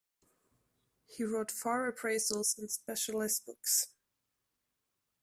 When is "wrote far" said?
1.23-1.93